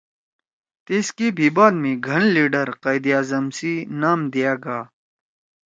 [0.85, 4.81] تیس کے بھی بعد بھی گھن لیڈر (قائد اعظم) سی نام دیا گیا